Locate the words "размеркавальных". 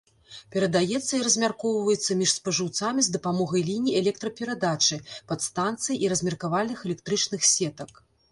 6.15-6.79